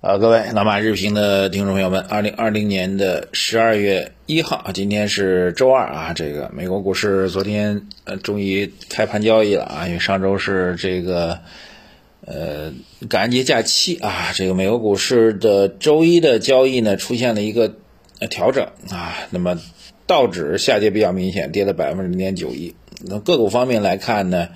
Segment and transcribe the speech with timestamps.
[0.00, 6.12] 啊，各位老马日评的听众朋友们，二零二零年的十二月一号，今天是周二啊。
[6.12, 11.40] 这个美国股市昨天呃终于开盘交易了啊，因为上周是这个
[12.24, 12.72] 呃
[13.08, 17.74] 感恩节假期啊，这个美国股市的周一的交易呢出现了一个
[18.30, 19.16] 调整啊。
[19.30, 19.58] 那么
[20.06, 22.76] 道指下跌比较明显，跌了百分之零点九一。
[23.04, 24.50] 那个股方面来看呢？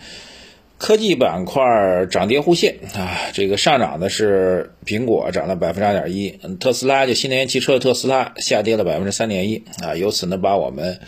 [0.83, 1.63] 科技板块
[2.11, 10.99] 涨跌互现啊，这个上涨的是苹果，涨了百分之二点一，特斯拉就新能源汽车的特斯拉下跌了百分之三点一啊，由此呢把我们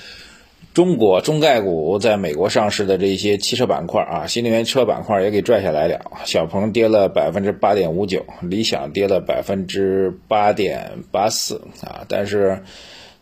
[0.75, 12.61] 中国中概股在美国上市的这些汽车板块啊，新能源车板块也给拽下来了，小鹏跌了百分之八点五九，理想跌了百分之八点八四啊，但是。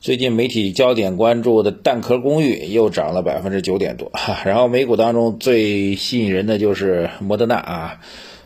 [0.03, 4.11] 最近媒体焦点关注的蛋壳公寓又涨了百分之九点多，
[4.45, 8.01] 然后美股当中最吸引人的就是莫德纳啊，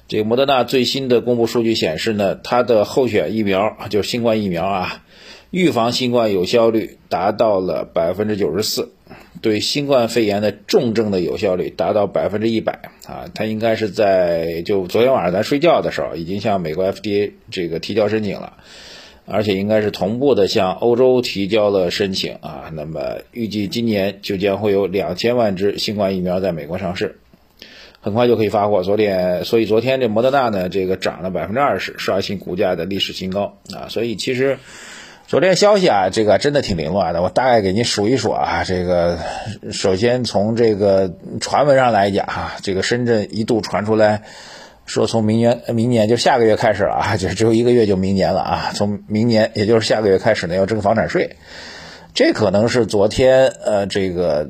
[0.06, 5.02] 这个莫德纳最新的公布数据显示呢，它的候选疫苗就是新冠疫苗啊，
[5.50, 8.92] 预防新冠有效率达到了百分之九十四，
[9.40, 18.58] 对新冠肺炎的重症的有效率达到百分之一百啊，它应该是在就昨天晚上咱睡觉的时候已经向美国 FDA 这个提交申请了。
[19.26, 27.18] 而且应该是同步的向欧洲提交了申请啊，那么预计今年就将会有两千万支新冠疫苗在美国上市，
[28.00, 28.84] 很快就可以发货。
[28.84, 33.88] 昨天，所以昨天这莫德纳呢，这个涨了百分之二十，刷新股价的历史新高啊。
[33.88, 34.58] 所以其实
[35.26, 37.20] 昨天消息啊，这个真的挺凌乱的。
[37.20, 39.18] 我大概给您数一数啊，这个
[39.72, 44.22] 首先从这个传闻上来讲啊，这个深圳一度传出来。
[44.86, 48.70] 说从明年，明年就下个月开始了啊，就只有一个月就明年了啊。
[48.72, 51.36] 从明年，也就是下个月开始呢，要征房产税。
[52.14, 54.48] 这可能是昨天呃，这个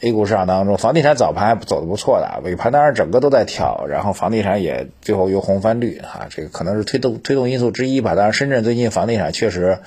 [0.00, 6.28] A 股市场当中，房地产早盘走的不错的，尾盘当然整个都在跳，然后房地产也最后又红翻绿啊。
[6.28, 8.14] 这个可能是推动推动因素之一吧。
[8.14, 9.78] 当然，深圳最近房地产确实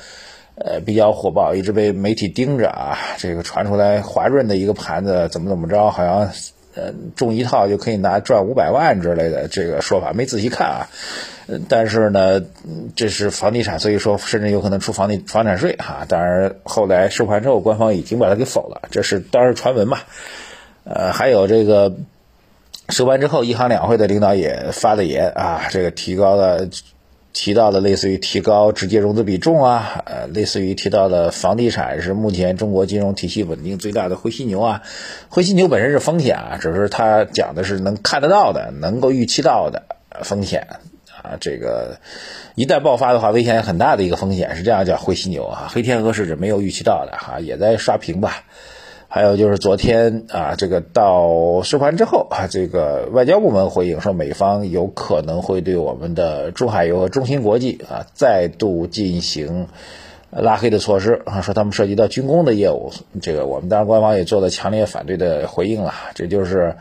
[0.56, 2.98] 呃比较火爆，一直被媒体盯着啊。
[3.18, 6.32] 这个传出来华润的一个盘子怎么怎么着，好像。
[6.76, 10.88] 呃，中一套就可以拿赚五百万之类的这个说法，没仔细看啊。
[11.68, 12.42] 但是呢，
[12.96, 16.06] 这是房地产，所以说甚至有可能出房地房产税哈。
[16.08, 19.98] 当然，后来收盘之后，官方已经把它给否了，这是当然传闻嘛。
[20.84, 21.94] 呃，还有这个
[22.90, 26.68] 收盘之后，一行两会的领导也发了言啊，这个提高了。
[27.34, 34.84] 提到的类似于提高直接融资比重啊，呃，类似于提到的房地产是目前中国金融体系稳定最大的灰犀牛啊，
[35.30, 39.84] 灰犀牛本身是风险啊，只是它讲的是能看得到的、能够预期到的
[40.24, 40.68] 风险。
[41.24, 42.00] 啊，这个
[42.56, 48.44] 一旦爆发的话，危险很大的一个风险是这样叫灰犀牛啊，黑天鹅是指没有预期到的哈，也在刷屏吧。
[49.14, 59.68] 还有就是昨天啊，这个到收盘之后啊，这个外交部门回应说，美方有可能会对我们的中海油和中芯国际啊再度进行
[60.30, 65.94] 拉黑的措施啊，说他们涉及到军工的业务，这个我们当然官方也做了强烈反对的回应了。
[66.16, 66.78] 这就是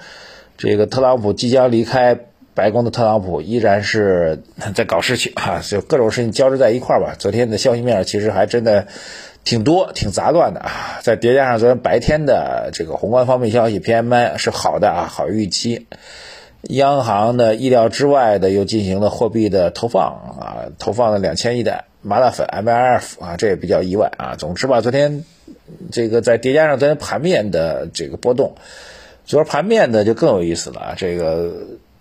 [0.56, 2.16] 这个特朗普即将离开
[2.54, 4.40] 白宫的特朗普依然是
[4.76, 7.16] 在搞事情啊，就各种事情交织在一块儿吧。
[7.18, 8.86] 昨天的消息面其实还真的。
[9.42, 11.00] 挺多，挺杂乱的啊！
[11.02, 15.86] 再叠加上昨天白天的这个宏观方面消息，PMI 是好的啊，好预期。
[16.64, 24.36] 央行的意料之外的又进行了货币的投放啊，投放了两千亿的麻辣粉 MLF 啊，这也比较意外啊。
[24.36, 25.24] 总之吧，昨天
[25.90, 28.54] 这个再叠加上昨天盘面的这个波动，
[29.24, 30.94] 昨儿盘面的就更有意思了啊。
[30.96, 31.50] 这个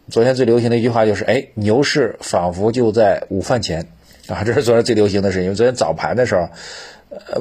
[0.10, 3.88] 昨天最流行的一句话就是：哎，牛市仿佛就在午饭前
[4.28, 4.44] 啊！
[4.44, 5.46] 这是昨天最流行的事情。
[5.46, 6.50] 因为昨天早盘的时候。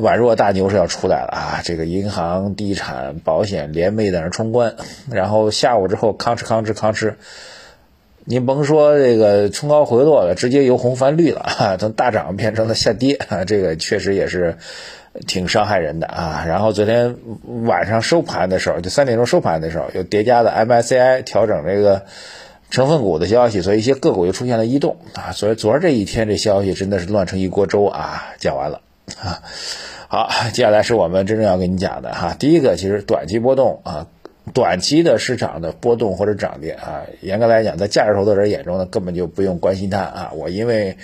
[0.00, 1.60] 宛若大牛是要出来了啊！
[1.62, 4.76] 这个银行、地产、保险联袂在那冲关，
[5.10, 7.14] 然后下午之后吭哧吭哧吭哧，
[8.24, 11.76] 您甭说这个冲高回落了，直接由红翻绿了啊！
[11.76, 13.18] 从大涨变成了下跌！
[13.46, 14.56] 这个确实也是
[15.26, 16.44] 挺伤害人的啊！
[16.48, 17.16] 然后昨天
[17.66, 22.06] 晚上收盘的时候，就三点钟收盘的时候，又叠加了 MSCI 调整这个
[22.70, 25.32] 成分股的消息，所以一些个股又出现了异动啊！
[25.32, 28.34] 所以昨儿这一天这消息真的是乱成一锅粥啊！
[28.38, 28.80] 讲完了。
[29.16, 29.42] 啊，
[30.08, 32.36] 好，接下来是我们真正要跟你讲的哈。
[32.38, 34.06] 第一个，其实短期波动啊，
[34.52, 40.32] 短期的市场的波动或者涨跌啊，严格来讲，在价值投资者眼中呢，根本就不用关心它啊。
[40.34, 40.96] 我因为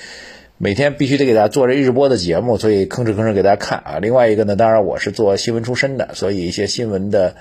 [0.58, 3.98] 每天必须得给大家做这日播的节目，所以吭哧吭哧给大家看啊。
[4.00, 7.34] 另外一个呢，当然我是做新闻出身的，所以一些新闻的。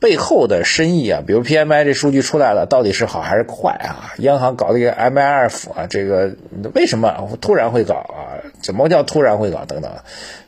[0.00, 4.14] 背后的深意啊，比如 PMI 这数据出来了，到底是好还是坏啊？
[4.18, 6.36] 央行搞这个 MLF 啊，这个
[6.74, 8.42] 为什么突然会搞啊？
[8.62, 9.90] 怎么叫突然会搞等等，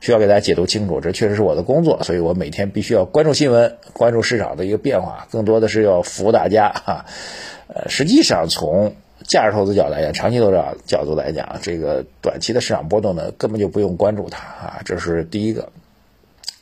[0.00, 1.00] 需要给大家解读清楚。
[1.00, 7.04] 这确实是我的工作，所以我每天必须要关注新闻，关注市场的一个变化，更多的是要服务大家哈。
[7.68, 8.94] 呃，实际上从
[9.24, 15.70] 价值投资角度来讲，长期投资角度来讲，这个短期的市场波动呢，根本就不用关注它啊，这是第一个。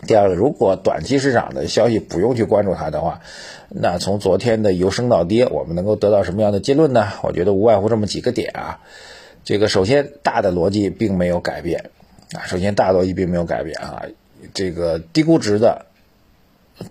[0.07, 3.21] 第二个，如果短期市场的消息不用去关注它的话，
[3.69, 7.09] 那从昨天的由升到跌，我们能够得到什么样的结论呢？
[7.23, 8.81] 我觉得无外乎这么几个点啊。
[9.45, 11.91] 这个首先大的逻辑并没有改变
[12.33, 14.03] 啊，首先大逻辑并没有改变啊，
[14.53, 15.87] 这个低估值的。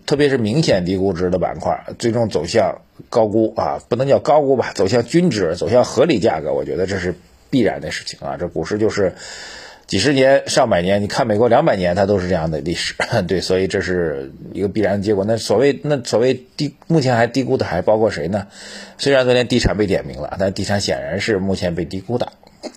[0.08, 7.14] 特别是明显低估值的板块，最终走向高估啊，不能叫高估吧，走向均值，走向合理价格，我觉得这是
[7.52, 8.36] 必然的事情啊。
[8.36, 9.14] 这股市就是
[9.88, 12.96] 几十年、上百年，你看美国两百年，它都是这样的历史，
[13.28, 15.24] 对，所以这是一个必然的结果。
[15.28, 18.48] 那所谓那所谓低，目前还低估的还包括谁呢？
[18.98, 22.32] 虽然昨天地产被点名了，但地产显然是目前被低估的。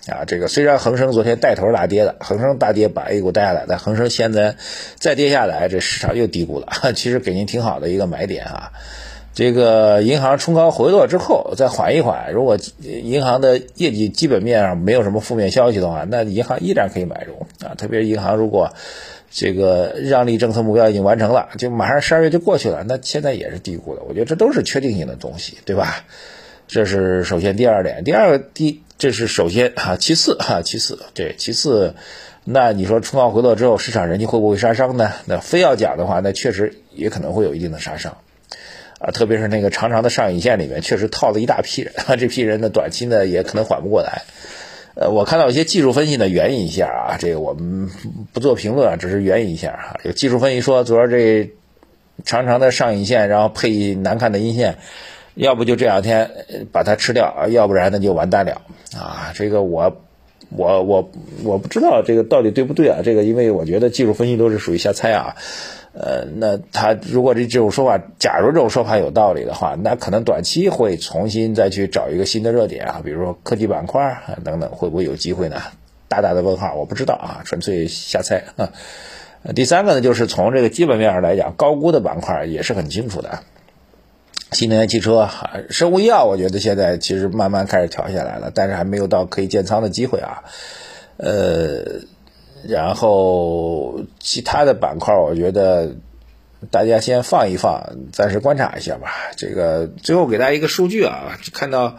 [0.07, 4.57] 啊，这个虽然恒生昨天带头大跌的，恒生大跌把 A 股带下来，但恒生现在
[4.97, 6.67] 再跌下来，这市场又低估了。
[6.95, 8.73] 其实给您挺好的一个买点啊。
[9.39, 17.77] 这个银行冲高回落之后再缓一缓，如果银行的业绩基本面上没有什么负面消息的话，那银行依然可以买入啊。
[17.77, 18.73] 特别是银行如果
[19.31, 24.03] 这个让利政策目标已经完成了，就马上十二月就过去了，那现在也是低估的。
[24.09, 26.05] 我觉得这都是确定性的东西，对吧？
[26.67, 28.83] 这是首先第二点，第二个第。
[28.99, 31.95] 这是首先哈，其次哈，其次对，其次，
[32.43, 35.13] 那你说冲高回落之后，市场人气会不会杀伤呢？
[35.27, 38.17] 那非要讲的话，那确实也可能会有一定的杀伤，
[38.99, 44.23] 啊，特别是那个长长的上影线里面，确实套了一大批人， 这批人的短期呢也可能缓不过来。
[44.95, 47.91] 呃，我看到一些技术分析呢，援引一下啊，这个我们
[48.33, 49.97] 不做评论啊，只是援引一下啊。
[50.05, 51.53] 有技术分析说，昨儿这
[52.25, 54.79] 长长的上影线，然后配难看的阴线。
[55.35, 56.29] 要不就这两天
[56.73, 58.61] 把它吃掉，要不然那就完蛋了
[58.99, 59.31] 啊！
[59.37, 60.03] 这个我
[60.51, 61.11] 我我
[61.45, 63.01] 我不知道这个到底对不对啊？
[63.05, 65.37] 这个因为我觉得技术分析都是属于瞎猜啊。
[65.93, 75.61] 呃，那他如果这这种说法，假如这种说法有道理的话，那可能短期会重新再去找一个新的热点啊，比如说科技板块啊等等，会不会有机会呢？
[76.07, 78.71] 大大的问号，我不知道啊，纯粹瞎猜啊。
[79.55, 83.41] 第三个呢，就是从这个基本面上来讲，高估的板块也是很清楚的。
[84.53, 90.43] 新能源汽车啊，生物医药，我觉得现在其实慢慢开始调下来了，但是还没有到可以建仓的机会啊。
[91.19, 92.01] 呃，
[92.67, 95.95] 然后其他的板块，我觉得
[96.71, 99.13] 大家先放一放，暂时观察一下吧。
[99.37, 101.99] 这个最后给大家一个数据啊，看到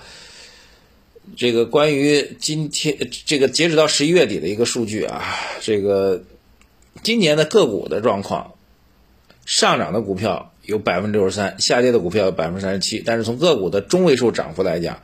[1.37, 5.21] 这个关于今天这个截止到十一月底的一个数据啊，
[5.61, 6.23] 这个
[7.03, 8.53] 今年的个股的状况，
[9.45, 10.51] 上涨的股票。
[10.69, 14.99] 有百分之六十三，下跌的股票有百分之三十七，但是从个股的中位数涨幅来讲，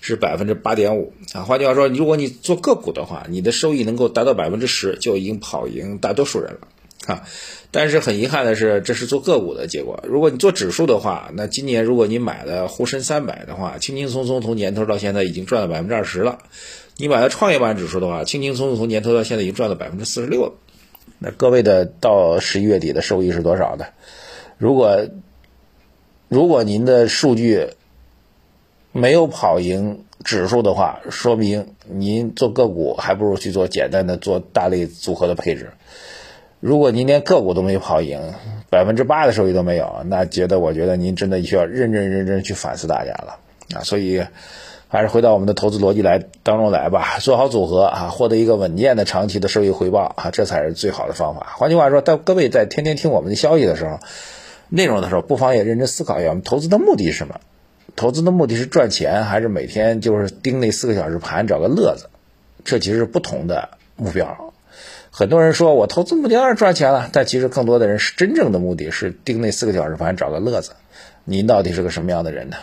[0.00, 1.42] 是百分之八点五啊。
[1.42, 7.24] 换句话说，如果你做个股的话，你的收益能够达到百分之十，就已经跑赢大多数人了啊。
[7.70, 10.02] 但是很遗憾的是，这是做个股的结果。
[10.08, 16.38] 如果你做指数的话，那今年如果你买了沪深三百的话，轻轻松松从年头到现在已经赚了百分之二十了。
[16.96, 20.52] 你买了创业板指数的话，轻轻松松从年头到现在已经赚了百分之四十六了。
[21.18, 23.84] 那各位的到十一月底的收益是多少呢？
[24.60, 25.08] 如果
[26.28, 27.70] 如果您的数据
[28.92, 35.70] 没有跑赢指数的话，说明您做个股还不如去做简单的做大类组合的配置。
[36.60, 38.34] 如果您连个股都没跑赢，
[38.68, 43.38] 百分之八的收益都没有，那觉得我觉得您真的需要认真认真真去反思大家了
[43.74, 43.80] 啊！
[43.82, 44.22] 所以
[44.88, 51.54] 还是回到我们的投资逻辑来当中来吧，做好组合啊，获得一个稳健的长期的收益回报啊，这才是最好的方法。
[51.56, 53.98] 换句话说，当各位在天天听我们的消息的时候。
[54.70, 57.38] 内容的时候，不妨也认真思考一下，我们投资的目的是什么？
[57.96, 62.08] 投资的目的是赚钱，还是每天就是盯那四个小时盘找个乐子？
[62.64, 64.54] 这其实是不同的目标。
[65.10, 70.72] 很多人说我投资目的当然赚钱了，但其实更多的人是真正的目的是盯那四个小时盘找个乐子。
[71.24, 72.56] 您到底是个什么样的人呢？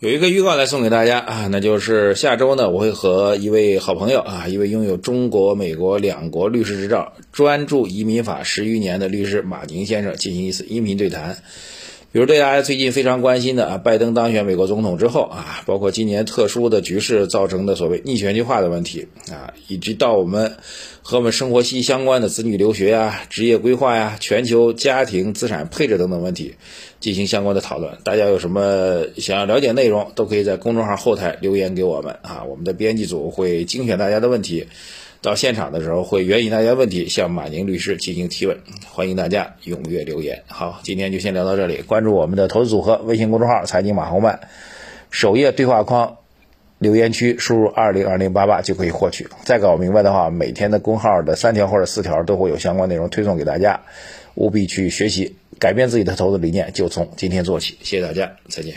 [0.00, 11.38] 有一个预告来送给大家啊，那就是下周呢，我会和一位好朋友啊，一位拥有中国、美国两国律师执照、专注移民法十余年的律师马宁先生进行一次音频对谈。
[12.14, 20.56] 比如对大家最近非常关心的啊，拜登当选美国总统之后啊，包括今年特殊的局势造成的所谓逆全球化的问题啊，以及到我们
[21.02, 26.54] 和我们生活息息相关的子女留学呀、职业规划呀、全球家庭资产配置等等问题。
[27.00, 34.66] 进行相关的讨论，大家有什么想要了解内容，都可以在公众号后台留言给我们啊，我们的编辑组会精选大家的问题，
[35.24, 38.58] 到现场的时候会援引大家问题向马宁律师进行提问，
[38.92, 40.42] 欢迎大家踊跃留言。
[40.48, 44.38] 好，今天就先聊到这里，关注我们的投资组合微信公众号“财经马红漫”，
[45.10, 46.18] 首页对话框
[46.78, 49.26] 留言区输入二零二零八八就可以获取。
[49.44, 53.80] 再搞明白的话，每天的公号的三条或者四条都会有相关内容推送给大家，
[54.34, 55.36] 务必去学习。
[55.58, 57.78] 改变自己的投资理念，就从今天做起。
[57.80, 58.74] 谢谢大家，再见。